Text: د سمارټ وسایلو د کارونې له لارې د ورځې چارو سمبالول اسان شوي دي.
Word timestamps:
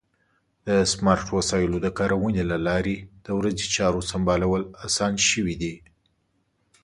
د 0.67 0.69
سمارټ 0.91 1.27
وسایلو 1.37 1.77
د 1.81 1.87
کارونې 1.99 2.43
له 2.51 2.57
لارې 2.67 2.95
د 3.25 3.27
ورځې 3.39 3.65
چارو 3.75 4.01
سمبالول 4.11 4.63
اسان 4.87 5.13
شوي 5.29 5.55
دي. 5.61 5.75